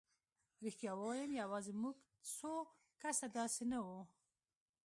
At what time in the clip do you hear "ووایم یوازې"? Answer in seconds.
0.95-1.71